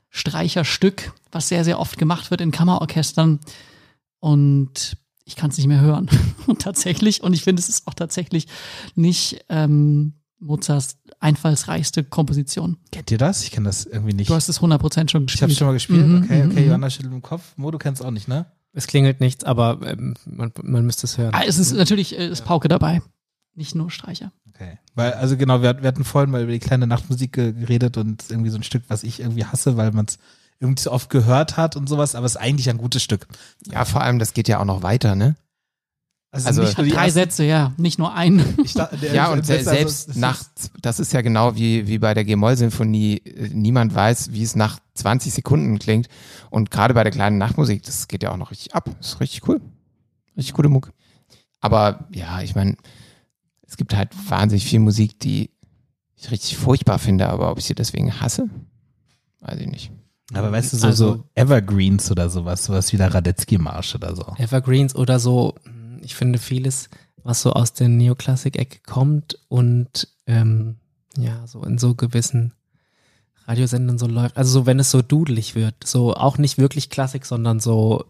[0.08, 3.38] Streicherstück, was sehr, sehr oft gemacht wird in Kammerorchestern.
[4.18, 6.08] Und ich kann es nicht mehr hören.
[6.46, 8.46] und tatsächlich, und ich finde, es ist auch tatsächlich
[8.94, 12.76] nicht ähm, Mozarts einfallsreichste Komposition.
[12.92, 13.42] Kennt ihr das?
[13.42, 14.30] Ich kenne das irgendwie nicht.
[14.30, 15.42] Du hast es 100% schon ich gespielt.
[15.42, 16.06] habe schon mal gespielt.
[16.06, 16.60] Mhm, okay, mhm, okay.
[16.60, 16.66] mhm.
[16.66, 17.52] Johanna schüttelt im Kopf.
[17.56, 18.46] Mo, du kennst auch nicht, ne?
[18.72, 21.32] Es klingelt nichts, aber ähm, man, man müsste es hören.
[21.32, 23.00] Ah, es ist natürlich äh, ist Pauke dabei.
[23.54, 24.32] Nicht nur Streicher.
[24.50, 24.78] Okay.
[24.94, 28.24] Weil, also genau, wir, wir hatten vorhin mal über die kleine Nachtmusik ge- geredet und
[28.28, 30.18] irgendwie so ein Stück, was ich irgendwie hasse, weil man es
[30.60, 33.26] irgendwie so oft gehört hat und sowas, aber es ist eigentlich ein gutes Stück.
[33.70, 35.36] Ja, vor allem, das geht ja auch noch weiter, ne?
[36.32, 37.72] Also- nicht nur die Drei ersten- Sätze, ja.
[37.78, 38.44] Nicht nur ein.
[38.62, 40.42] Ich dachte, der- Ja, und also, selbst das nach,
[40.82, 44.78] das ist ja genau wie, wie bei der G-Moll-Symphonie, äh, niemand weiß, wie es nach
[44.94, 46.08] 20 Sekunden klingt.
[46.50, 48.90] Und gerade bei der kleinen Nachtmusik, das geht ja auch noch richtig ab.
[48.98, 49.60] Das ist richtig cool.
[50.36, 50.90] Richtig gute Mucke.
[51.60, 52.76] Aber ja, ich meine,
[53.66, 55.50] es gibt halt wahnsinnig viel Musik, die
[56.16, 58.48] ich richtig furchtbar finde, aber ob ich sie deswegen hasse,
[59.40, 59.90] weiß ich nicht.
[60.34, 64.34] Aber weißt du, so, Also- so Evergreens oder sowas, sowas wie der Radetzky-Marsch oder so.
[64.38, 65.54] Evergreens oder so,
[66.00, 66.88] ich finde vieles,
[67.22, 70.76] was so aus der Neoklassik-Ecke kommt und ähm,
[71.16, 72.52] ja, so in so gewissen
[73.46, 74.36] Radiosendern so läuft.
[74.36, 78.04] Also so, wenn es so dudelig wird, so auch nicht wirklich Klassik, sondern so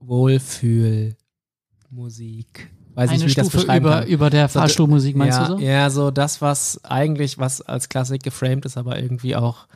[0.00, 2.70] Wohlfühlmusik.
[2.94, 4.08] Weiß Eine nicht, wie ich das Stufe beschreiben über, kann.
[4.08, 5.58] über der Fahrstuhlmusik, meinst ja, du so?
[5.62, 9.66] Ja, so das, was eigentlich, was als Klassik geframed ist, aber irgendwie auch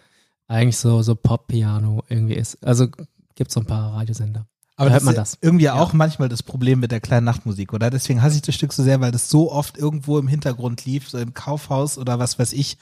[0.48, 2.58] eigentlich so, so Pop-Piano irgendwie ist.
[2.66, 2.88] Also
[3.34, 4.46] gibt so ein paar Radiosender.
[4.76, 5.38] Aber Da das hört man das.
[5.40, 7.90] irgendwie auch manchmal das Problem mit der kleinen Nachtmusik, oder?
[7.90, 11.08] Deswegen hasse ich das Stück so sehr, weil das so oft irgendwo im Hintergrund lief,
[11.08, 12.78] so im Kaufhaus oder was weiß ich,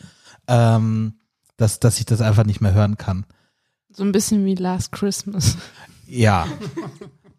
[0.47, 1.15] ähm,
[1.57, 3.25] dass, dass ich das einfach nicht mehr hören kann.
[3.91, 5.57] So ein bisschen wie Last Christmas.
[6.07, 6.47] Ja.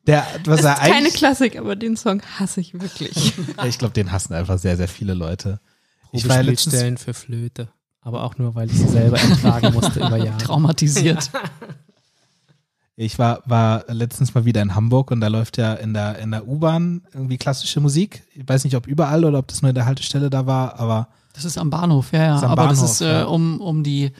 [0.07, 3.33] Der, was Das er ist keine eigentlich, Klassik, aber den Song hasse ich wirklich.
[3.57, 5.59] Ja, ich glaube, den hassen einfach sehr, sehr viele Leute.
[6.13, 7.69] Ich war ja letztens, für Flöte.
[8.07, 10.37] Aber auch nur, weil ich sie selber ertragen musste über Jahre.
[10.37, 11.29] Traumatisiert.
[12.95, 16.31] ich war, war letztens mal wieder in Hamburg und da läuft ja in der, in
[16.31, 18.23] der U-Bahn irgendwie klassische Musik.
[18.33, 21.09] Ich weiß nicht, ob überall oder ob das nur in der Haltestelle da war, aber
[21.33, 22.33] Das ist am Bahnhof, ja, ja.
[22.35, 23.23] Das Aber das Bahnhof, ist, äh, ja.
[23.25, 24.13] um, um die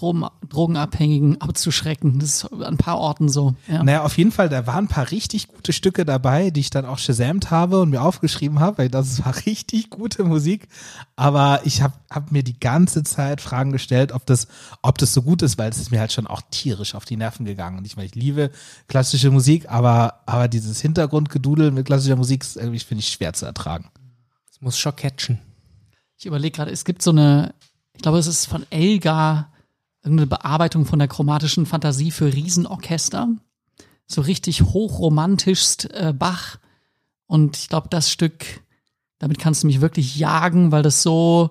[0.00, 2.18] Drogen, Drogenabhängigen abzuschrecken.
[2.20, 3.54] Das ist an ein paar Orten so.
[3.68, 3.82] Ja.
[3.82, 6.86] Naja, auf jeden Fall, da waren ein paar richtig gute Stücke dabei, die ich dann
[6.86, 10.68] auch shazamt habe und mir aufgeschrieben habe, weil das war richtig gute Musik.
[11.16, 14.48] Aber ich habe hab mir die ganze Zeit Fragen gestellt, ob das,
[14.80, 17.16] ob das so gut ist, weil es ist mir halt schon auch tierisch auf die
[17.16, 17.76] Nerven gegangen.
[17.76, 18.50] Und ich meine, ich liebe
[18.88, 23.44] klassische Musik, aber, aber dieses Hintergrundgedudel mit klassischer Musik ist irgendwie, finde ich, schwer zu
[23.44, 23.90] ertragen.
[24.50, 25.40] Es muss schon catchen.
[26.16, 27.54] Ich überlege gerade, es gibt so eine,
[27.92, 29.50] ich glaube, es ist von Elgar
[30.02, 33.28] irgendeine Bearbeitung von der chromatischen Fantasie für Riesenorchester.
[34.06, 36.58] So richtig hochromantischst äh, Bach.
[37.26, 38.62] Und ich glaube, das Stück,
[39.18, 41.50] damit kannst du mich wirklich jagen, weil das so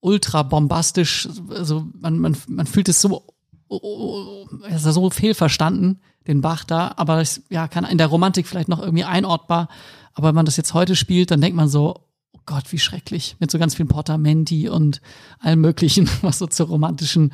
[0.00, 3.22] ultra bombastisch, also man, man, man fühlt es so,
[3.68, 8.06] oh, oh, oh, ist so fehlverstanden, den Bach da, aber es, ja, kann in der
[8.06, 9.68] Romantik vielleicht noch irgendwie einordbar,
[10.14, 12.06] aber wenn man das jetzt heute spielt, dann denkt man so,
[12.50, 15.00] Gott, wie schrecklich, mit so ganz vielen Portamenti und
[15.38, 17.32] allem möglichen, was so zur romantischen,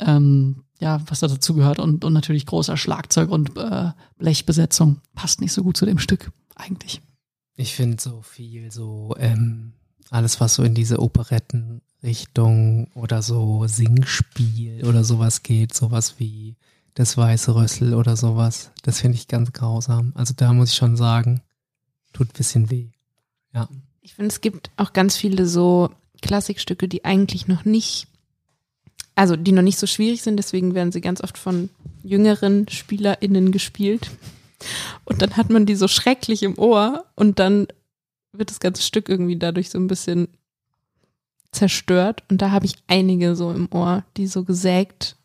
[0.00, 5.42] ähm, ja, was da dazu gehört und, und natürlich großer Schlagzeug und äh, Blechbesetzung passt
[5.42, 7.02] nicht so gut zu dem Stück, eigentlich.
[7.56, 9.74] Ich finde so viel so, ähm,
[10.08, 16.56] alles was so in diese Operettenrichtung oder so Singspiel oder sowas geht, sowas wie
[16.94, 20.12] das Weiße Rössel oder sowas, das finde ich ganz grausam.
[20.14, 21.42] Also da muss ich schon sagen,
[22.14, 22.92] tut ein bisschen weh.
[24.00, 25.90] Ich finde, es gibt auch ganz viele so
[26.22, 28.08] Klassikstücke, die eigentlich noch nicht,
[29.14, 31.70] also die noch nicht so schwierig sind, deswegen werden sie ganz oft von
[32.02, 34.10] jüngeren SpielerInnen gespielt.
[35.04, 37.68] Und dann hat man die so schrecklich im Ohr und dann
[38.32, 40.28] wird das ganze Stück irgendwie dadurch so ein bisschen
[41.52, 42.24] zerstört.
[42.28, 45.16] Und da habe ich einige so im Ohr, die so gesägt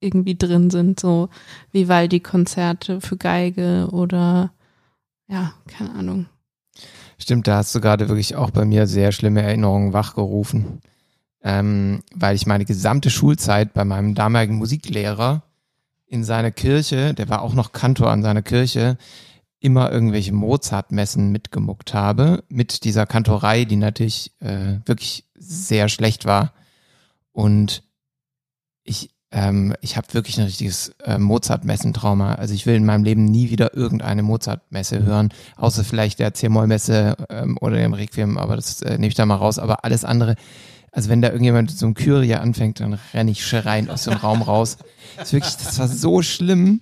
[0.00, 1.30] irgendwie drin sind, so
[1.72, 4.52] Vivaldi-Konzerte für Geige oder
[5.28, 6.26] ja, keine Ahnung.
[7.18, 10.80] Stimmt, da hast du gerade wirklich auch bei mir sehr schlimme Erinnerungen wachgerufen.
[11.42, 15.42] Ähm, weil ich meine gesamte Schulzeit bei meinem damaligen Musiklehrer
[16.06, 18.98] in seiner Kirche, der war auch noch Kantor an seiner Kirche,
[19.60, 26.52] immer irgendwelche Mozart-Messen mitgemuckt habe, mit dieser Kantorei, die natürlich äh, wirklich sehr schlecht war.
[27.32, 27.82] Und
[28.84, 32.36] ich, ähm, ich habe wirklich ein richtiges äh, Mozart-Messentrauma.
[32.36, 37.16] Also ich will in meinem Leben nie wieder irgendeine Mozart-Messe hören, außer vielleicht der C-Moll-Messe
[37.28, 39.58] ähm, oder dem Requiem, aber das äh, nehme ich da mal raus.
[39.58, 40.36] Aber alles andere,
[40.90, 44.40] also wenn da irgendjemand so ein Kyrie anfängt, dann renne ich schreiend aus dem Raum
[44.40, 44.78] raus.
[45.18, 46.80] Das, wirklich, das war so schlimm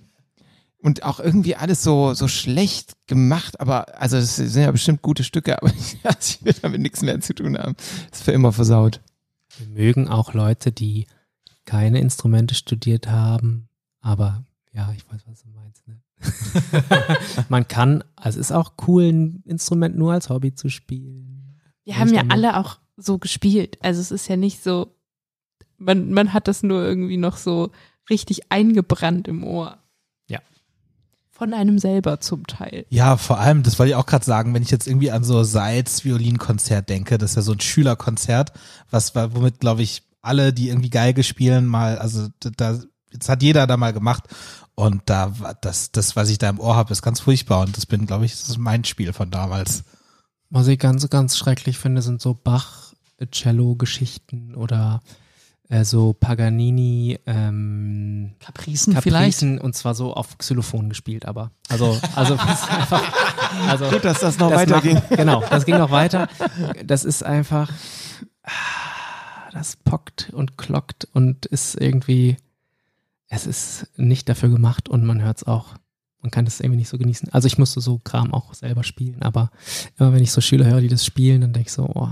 [0.81, 5.25] und auch irgendwie alles so, so schlecht gemacht, aber also das sind ja bestimmt gute
[5.25, 5.73] Stücke, aber
[6.21, 7.75] ich will damit nichts mehr zu tun haben.
[8.11, 9.01] Das ist für immer versaut.
[9.57, 11.07] Wir mögen auch Leute, die
[11.65, 13.67] keine Instrumente studiert haben,
[14.01, 15.87] aber ja, ich weiß, was du meinst.
[15.87, 16.01] Ne?
[17.49, 21.61] Man kann, also es ist auch cool, ein Instrument nur als Hobby zu spielen.
[21.85, 23.77] Wir haben ja alle auch so gespielt.
[23.81, 24.95] Also es ist ja nicht so,
[25.77, 27.71] man, man hat das nur irgendwie noch so
[28.09, 29.77] richtig eingebrannt im Ohr.
[30.27, 30.39] Ja.
[31.31, 32.85] Von einem selber zum Teil.
[32.89, 35.43] Ja, vor allem, das wollte ich auch gerade sagen, wenn ich jetzt irgendwie an so
[35.43, 38.53] Seitz Violinkonzert denke, das ist ja so ein Schülerkonzert,
[38.89, 42.79] was war, womit glaube ich alle, die irgendwie Geige spielen, mal, also da,
[43.11, 44.23] jetzt hat jeder da mal gemacht
[44.75, 47.77] und da war das, das, was ich da im Ohr habe, ist ganz furchtbar und
[47.77, 49.85] das bin, glaube ich, das ist mein Spiel von damals.
[50.49, 55.01] Was ich ganz, ganz schrecklich finde, sind so Bach-Cello-Geschichten oder
[55.69, 59.39] äh, so Paganini, ähm, Kapricen, vielleicht.
[59.39, 63.01] Kapricen und zwar so auf Xylophon gespielt, aber also also das ist einfach
[63.67, 65.01] also Gut, dass das noch das weiterging.
[65.09, 66.27] Genau, das ging noch weiter.
[66.83, 67.71] Das ist einfach
[69.55, 72.37] das pockt und klockt und ist irgendwie
[73.27, 75.75] es ist nicht dafür gemacht und man hört es auch.
[76.21, 77.29] Man kann das irgendwie nicht so genießen.
[77.29, 79.51] Also ich musste so Kram auch selber spielen, aber
[79.97, 82.09] immer wenn ich so Schüler höre, die das spielen, dann denke ich so, oh,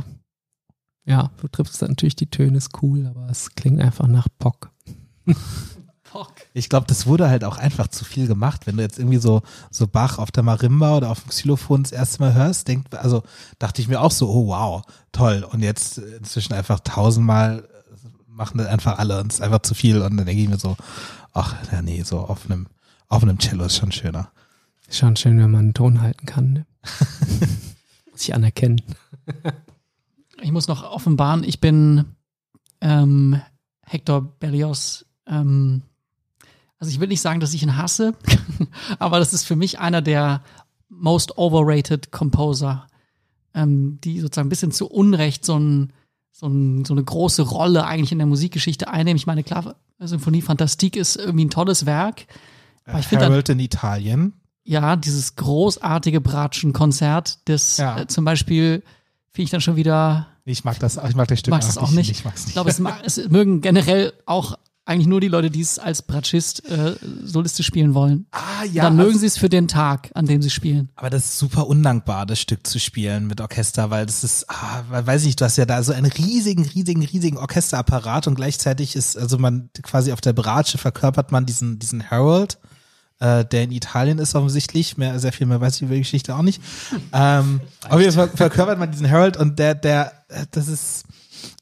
[1.05, 4.71] ja, du triffst natürlich die Töne, ist cool, aber es klingt einfach nach Pock.
[6.53, 8.67] Ich glaube, das wurde halt auch einfach zu viel gemacht.
[8.67, 11.91] Wenn du jetzt irgendwie so, so Bach auf der Marimba oder auf dem Xylophon das
[11.91, 13.23] erste Mal hörst, denk, also
[13.59, 15.47] dachte ich mir auch so, oh wow, toll.
[15.49, 17.67] Und jetzt inzwischen einfach tausendmal
[18.27, 20.01] machen das einfach alle und es ist einfach zu viel.
[20.01, 20.75] Und dann denke ich mir so,
[21.33, 22.67] ach ja, nee, so auf einem,
[23.07, 24.31] auf einem Cello ist schon schöner.
[24.87, 26.53] Ist schon schön, wenn man einen Ton halten kann.
[26.53, 26.65] Ne?
[28.11, 28.81] Muss ich anerkennen.
[30.41, 32.05] Ich muss noch offenbaren, ich bin
[32.81, 33.41] ähm,
[33.81, 35.05] Hector Berlioz.
[35.25, 35.83] Ähm,
[36.83, 38.13] also ich will nicht sagen, dass ich ihn hasse,
[38.99, 40.41] aber das ist für mich einer der
[40.89, 42.87] most overrated Composer,
[43.53, 45.93] ähm, die sozusagen ein bisschen zu Unrecht so, ein,
[46.31, 49.15] so, ein, so eine große Rolle eigentlich in der Musikgeschichte einnehmen.
[49.15, 52.25] Ich meine, klar, Symphonie Fantastique ist irgendwie ein tolles Werk,
[52.85, 54.33] aber ich finde Harold in Italien.
[54.65, 57.99] ja, dieses großartige Bratschen-Konzert, das Ja.
[58.01, 58.83] äh, zum Beispiel
[59.31, 61.91] finde ich dann schon wieder Ich mag das, ich mag das Stück Magst es auch
[61.91, 62.11] nicht?
[62.11, 62.53] Ich mag's Ich nicht.
[62.55, 62.79] glaube, es,
[63.17, 67.93] es mögen generell auch eigentlich nur die Leute, die es als Bratschist äh, solistisch spielen
[67.93, 68.25] wollen.
[68.31, 68.41] ah,
[68.73, 70.89] Dann mögen also- sie es für den Tag, an dem sie spielen.
[70.95, 74.83] Aber das ist super undankbar, das Stück zu spielen mit Orchester, weil das ist, ah,
[74.89, 78.95] weiß ich nicht, du hast ja da so einen riesigen, riesigen, riesigen Orchesterapparat und gleichzeitig
[78.97, 82.57] ist, also man quasi auf der Bratsche verkörpert man diesen, diesen Harold,
[83.19, 86.35] äh, der in Italien ist offensichtlich, mehr, sehr viel mehr weiß ich über die Geschichte
[86.35, 86.61] auch nicht.
[87.13, 91.05] ähm, auf jeden Fall verkörpert man diesen Harold und der, der, äh, das ist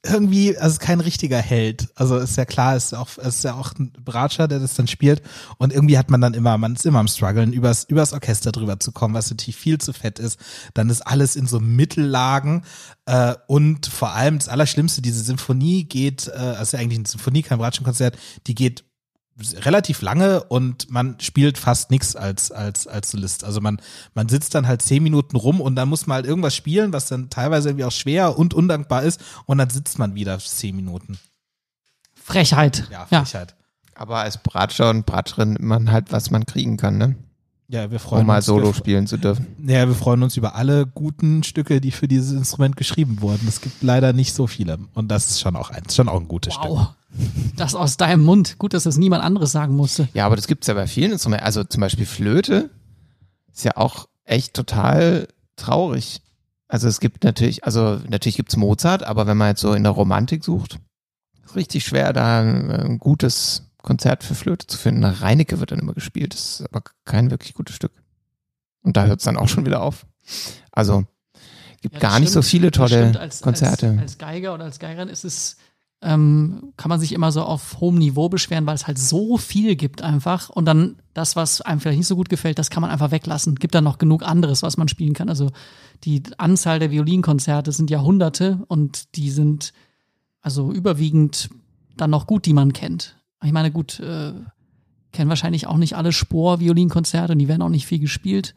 [0.04, 1.90] irgendwie, also kein richtiger Held.
[1.96, 5.21] Also ist ja klar, ist auch, ist ja auch ein Bratscher, der das dann spielt.
[5.58, 8.79] Und irgendwie hat man dann immer, man ist immer am struggeln, übers, übers Orchester drüber
[8.79, 10.40] zu kommen, was natürlich viel zu fett ist.
[10.73, 12.63] Dann ist alles in so Mittellagen.
[13.06, 17.60] Äh, und vor allem das Allerschlimmste, diese Symphonie geht, äh, also eigentlich eine Symphonie, kein
[17.60, 18.17] Bratschenkonzert,
[18.48, 18.84] die geht
[19.54, 23.44] relativ lange und man spielt fast nichts als als als Solist.
[23.44, 23.82] Also man
[24.13, 27.08] man sitzt dann halt zehn Minuten rum und dann muss man halt irgendwas spielen, was
[27.08, 31.17] dann teilweise irgendwie auch schwer und undankbar ist und dann sitzt man wieder zehn Minuten.
[32.13, 32.88] Frechheit.
[32.92, 33.23] Ja, ja.
[33.23, 33.56] Frechheit.
[33.96, 37.15] Aber als Bratscher und Bratscherin nimmt man halt, was man kriegen kann, ne?
[37.72, 38.46] Ja, wir freuen Um mal uns.
[38.46, 39.48] Solo wir, spielen zu dürfen.
[39.65, 43.48] ja, wir freuen uns über alle guten Stücke, die für dieses Instrument geschrieben wurden.
[43.48, 46.28] Es gibt leider nicht so viele und das ist schon auch eins, schon auch ein
[46.28, 46.69] gutes Stück.
[46.69, 46.88] Wow.
[47.56, 48.58] Das aus deinem Mund.
[48.58, 50.10] Gut, dass das niemand anderes sagen musste.
[50.13, 51.46] Ja, aber das gibt's ja bei vielen Instrumenten.
[51.46, 52.69] Also zum Beispiel Flöte
[53.54, 56.22] ist ja auch echt total traurig.
[56.67, 59.94] Also es gibt natürlich, also natürlich gibt's Mozart, aber wenn man jetzt so in der
[59.94, 60.80] Romantik sucht,
[61.46, 65.04] ist richtig schwer, da ein, ein gutes Konzert für Flöte zu finden.
[65.04, 67.92] Reinecke wird dann immer gespielt, das ist aber kein wirklich gutes Stück.
[68.84, 70.06] Und da hört's dann auch schon wieder auf.
[70.71, 71.06] Also
[71.82, 72.52] gibt Ja, gar nicht so stimmt.
[72.52, 73.17] viele tolle stimmt.
[73.17, 73.90] Als, Konzerte.
[73.92, 75.58] Als, als Geiger oder als Geigerin ist es,
[76.04, 79.75] ähm, kann man sich immer so auf hohem Niveau beschweren, weil es halt so viel
[79.75, 80.50] gibt einfach.
[80.50, 83.56] Und dann das, was einem vielleicht nicht so gut gefällt, das kann man einfach weglassen.
[83.56, 85.29] Gibt dann noch genug anderes, was man spielen kann.
[85.29, 85.52] Also
[86.04, 89.73] die Anzahl der Violinkonzerte sind ja hunderte und die sind
[90.42, 91.50] also überwiegend
[91.98, 93.21] dann noch gut, die man kennt.
[93.44, 94.33] Ich meine, gut, äh,
[95.12, 98.56] kennen wahrscheinlich auch nicht alle Spor-Violinkonzerte und die werden auch nicht viel gespielt.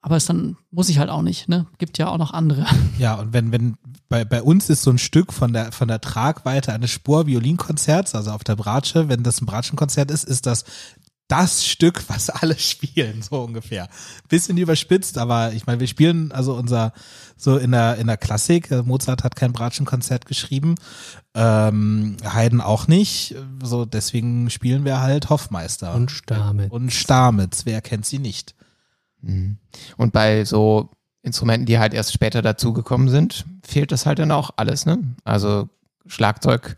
[0.00, 1.66] Aber es dann muss ich halt auch nicht, ne?
[1.78, 2.66] Gibt ja auch noch andere.
[2.98, 3.76] Ja, und wenn, wenn,
[4.08, 8.30] bei, bei uns ist so ein Stück von der, von der Tragweite eines Spur-Violinkonzerts, also
[8.30, 10.64] auf der Bratsche, wenn das ein Bratschenkonzert ist, ist das
[11.28, 13.88] das Stück, was alle spielen, so ungefähr.
[14.28, 16.92] Bisschen überspitzt, aber ich meine, wir spielen also unser,
[17.36, 20.74] so in der, in der Klassik, äh, Mozart hat kein Bratschenkonzert geschrieben,
[21.34, 25.94] ähm, Haydn auch nicht, so deswegen spielen wir halt Hoffmeister.
[25.94, 26.70] Und Stamitz.
[26.70, 28.54] Und Stamitz, wer kennt sie nicht?
[29.22, 29.58] Mhm.
[29.96, 30.90] Und bei so
[31.22, 34.98] Instrumenten, die halt erst später dazugekommen sind, fehlt das halt dann auch alles, ne?
[35.24, 35.70] Also
[36.06, 36.76] Schlagzeug,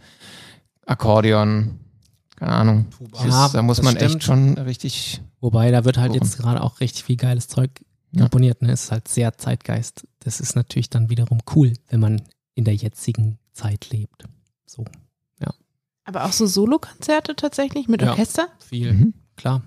[0.87, 1.81] Akkordeon,
[2.37, 2.87] keine Ahnung.
[3.27, 4.23] Ja, ist, da muss man echt stimmt.
[4.25, 5.21] schon richtig.
[5.41, 6.23] Wobei, da wird halt Worum?
[6.23, 7.71] jetzt gerade auch richtig viel geiles Zeug
[8.13, 8.23] Ja.
[8.23, 8.63] komponiert.
[8.63, 8.73] Ne?
[8.73, 10.07] Ist halt sehr Zeitgeist.
[10.21, 12.23] Das ist natürlich dann wiederum cool, wenn man
[12.55, 14.25] in der jetzigen Zeit lebt.
[14.67, 14.85] So,
[16.05, 18.11] Aber auch so Solokonzerte tatsächlich mit Ja.
[18.11, 18.47] Orchester?
[18.61, 19.15] viel, Mhm.
[19.37, 19.63] klar.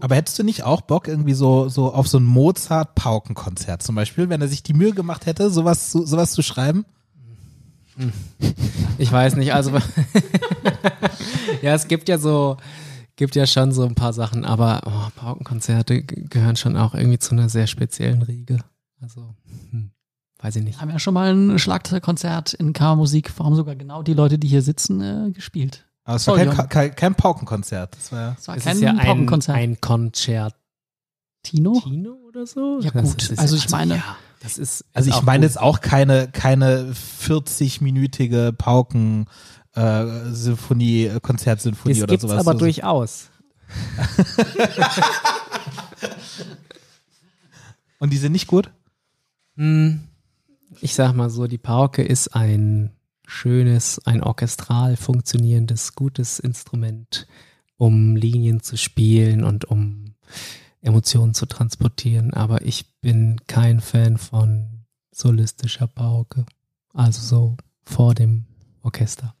[0.00, 4.28] Aber hättest du nicht auch Bock irgendwie so, so auf so ein Mozart-Paukenkonzert zum Beispiel,
[4.28, 6.86] wenn er sich die Mühe gemacht hätte, sowas zu, sowas zu schreiben?
[8.98, 9.70] Ich weiß nicht, also
[11.62, 12.56] ja, es gibt ja so,
[13.16, 17.32] gibt ja schon so ein paar Sachen, aber oh, Paukenkonzerte gehören schon auch irgendwie zu
[17.32, 18.58] einer sehr speziellen Riege.
[19.00, 19.34] Also,
[19.70, 19.90] hm,
[20.40, 20.80] weiß ich nicht.
[20.80, 24.48] Haben ja schon mal ein Schlagzeugkonzert in Kammermusik, vor allem sogar genau die Leute, die
[24.48, 25.84] hier sitzen, äh, gespielt.
[26.04, 27.96] Aber es war kein, kein, kein Paukenkonzert.
[27.96, 29.56] Das war ja Es war Es kein ist ja ein, Paukenkonzert.
[29.56, 30.54] ein Konzertino
[31.42, 32.12] Tino?
[32.28, 32.78] oder so.
[32.80, 33.30] Ja, Das gut.
[33.30, 34.16] ist- Also ich meine- ja,
[34.46, 34.84] das ist.
[34.92, 39.26] Also ich meine jetzt auch keine, keine 40-minütige Pauken
[39.74, 40.32] äh,
[41.06, 42.38] äh, Konzertsinfonie Das oder gibt's sowas.
[42.38, 43.28] aber so, durchaus.
[47.98, 48.70] Und die sind nicht gut?
[49.56, 50.00] Hm,
[50.80, 52.92] Ich sag mal so, die Pauke ist ein
[53.26, 57.26] schönes, ein orchestral funktionierendes, gutes Instrument,
[57.76, 60.14] um Linien zu spielen und um
[60.86, 62.32] Emotionen zu transportieren.
[62.32, 66.46] Aber ich bin kein Fan von solistischer Pauke.
[66.92, 68.46] Also so vor dem
[68.82, 69.34] Orchester.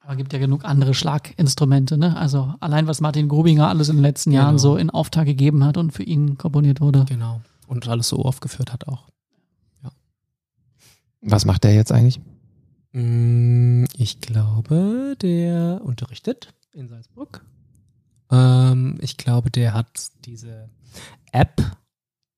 [0.00, 2.14] Aber gibt ja genug andere Schlaginstrumente, ne?
[2.18, 4.58] Also allein was Martin Grubinger alles in den letzten Jahren Genau.
[4.58, 7.06] so in Auftrag gegeben hat und für ihn komponiert wurde.
[7.06, 7.40] Genau.
[7.66, 9.08] Und alles so aufgeführt hat auch.
[11.22, 12.20] Was macht der jetzt eigentlich?
[12.92, 17.42] Mm, Ich glaube, der unterrichtet in Salzburg.
[18.34, 20.68] Ähm, ich glaube, der hat diese
[21.32, 21.60] App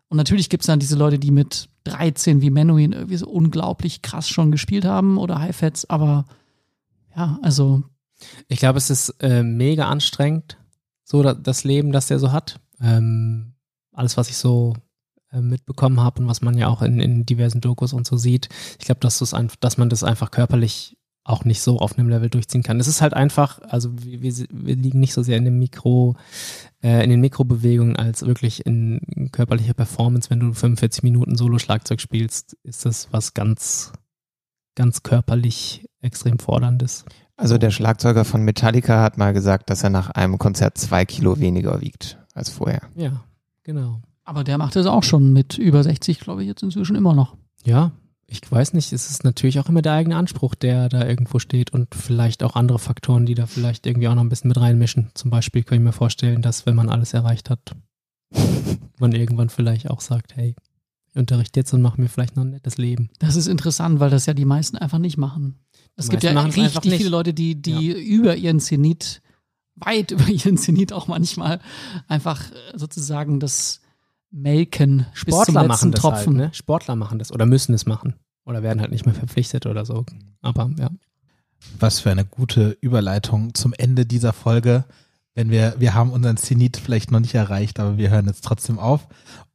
[0.09, 4.29] Und natürlich gibt's dann diese Leute, die mit 13 wie Menuhin irgendwie so unglaublich krass
[4.29, 6.27] schon gespielt haben oder High-Fats, aber
[7.17, 7.83] ja, also
[8.49, 10.59] Ich glaube, es ist äh, mega anstrengend,
[11.05, 12.61] so da, das Leben, das der so hat.
[12.81, 13.55] Ähm,
[13.93, 14.75] alles, was ich so
[15.33, 18.49] mitbekommen habe und was man ja auch in, in diversen Dokus und so sieht.
[18.79, 22.63] Ich glaube, dass, dass man das einfach körperlich auch nicht so auf einem Level durchziehen
[22.63, 22.81] kann.
[22.81, 26.17] Es ist halt einfach, also wir, wir, wir liegen nicht so sehr in dem Mikro,
[26.83, 30.31] äh, in den Mikrobewegungen als wirklich in körperlicher Performance.
[30.31, 33.93] Wenn du 45 Minuten Solo-Schlagzeug spielst, ist das was ganz,
[34.75, 37.05] ganz körperlich extrem forderndes.
[37.37, 41.39] Also der Schlagzeuger von Metallica hat mal gesagt, dass er nach einem Konzert zwei Kilo
[41.39, 42.83] weniger wiegt als vorher.
[42.97, 43.25] Ja,
[43.63, 44.03] genau.
[44.31, 47.37] Aber der macht es auch schon mit über 60, glaube ich, jetzt inzwischen immer noch.
[47.65, 47.91] Ja,
[48.29, 51.73] ich weiß nicht, es ist natürlich auch immer der eigene Anspruch, der da irgendwo steht
[51.73, 55.11] und vielleicht auch andere Faktoren, die da vielleicht irgendwie auch noch ein bisschen mit reinmischen.
[55.15, 57.75] Zum Beispiel kann ich mir vorstellen, dass wenn man alles erreicht hat,
[59.01, 60.55] man irgendwann vielleicht auch sagt, hey,
[61.09, 63.11] ich unterrichte jetzt und mache mir vielleicht noch ein nettes Leben.
[63.19, 65.59] Das ist interessant, weil das ja die meisten einfach nicht machen.
[65.97, 69.23] Es gibt ja richtig viele Leute, die, die über ihren Zenit,
[69.75, 71.59] weit über ihren Zenit auch manchmal
[72.07, 72.45] einfach
[72.77, 73.81] sozusagen das
[74.31, 76.39] Melken bis zum Sportler machen das Tropfen.
[76.39, 76.55] halt, ne?
[76.55, 78.15] Sportler machen das oder müssen es machen
[78.45, 80.05] oder werden halt nicht mehr verpflichtet oder so.
[80.41, 80.91] Aber ja.
[81.79, 84.85] Was für eine gute Überleitung zum Ende dieser Folge.
[85.35, 88.79] Wenn wir, wir haben unseren Zenit vielleicht noch nicht erreicht, aber wir hören jetzt trotzdem
[88.79, 89.07] auf.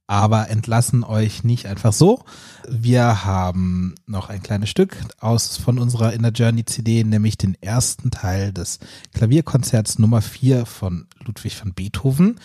[0.07, 2.23] Aber entlassen euch nicht einfach so.
[2.69, 8.11] Wir haben noch ein kleines Stück aus von unserer Inner Journey CD, nämlich den ersten
[8.11, 8.77] Teil des
[9.13, 12.39] Klavierkonzerts Nummer 4 von Ludwig van Beethoven,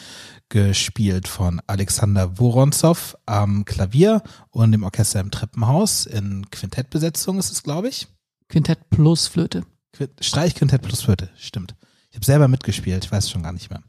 [0.49, 7.63] gespielt von Alexander Woronzow am Klavier und im Orchester im Treppenhaus in Quintettbesetzung ist es,
[7.63, 8.09] glaube ich.
[8.49, 9.65] Quintett plus Flöte.
[9.93, 11.75] Quint- Streichquintett plus Flöte, stimmt.
[12.11, 13.83] Ich habe selber mitgespielt, ich weiß schon gar nicht mehr.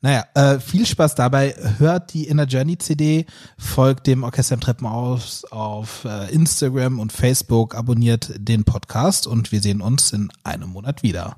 [0.00, 1.54] Naja, äh, viel Spaß dabei.
[1.78, 3.26] Hört die Inner Journey CD,
[3.58, 9.60] folgt dem Orchester im Treppenhaus auf äh, Instagram und Facebook, abonniert den Podcast und wir
[9.60, 11.36] sehen uns in einem Monat wieder.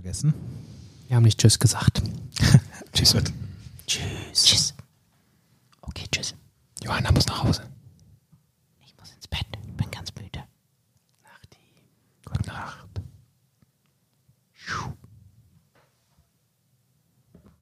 [0.00, 0.32] vergessen?
[1.08, 2.02] Wir haben nicht Tschüss gesagt.
[2.92, 3.12] Tschüss.
[3.14, 3.32] Tschüss.